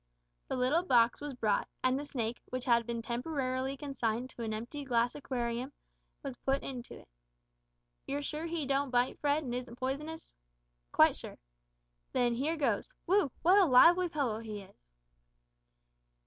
[0.47, 4.51] The little box was brought, and the snake, which had been temporarily consigned to an
[4.51, 5.71] empty glass aquarium,
[6.23, 7.07] was put into it.
[8.07, 10.35] "You're sure he don't bite, Fred, and isn't poisonous?"
[10.91, 11.37] "Quite sure."
[12.13, 13.31] "Then here goes whew!
[13.43, 14.81] what a lively fellow he is!"